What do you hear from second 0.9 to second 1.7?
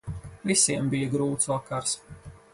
bija grūts